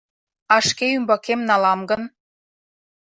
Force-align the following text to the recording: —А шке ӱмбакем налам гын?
—А 0.53 0.57
шке 0.67 0.85
ӱмбакем 0.97 1.39
налам 1.49 1.79
гын? 1.89 2.01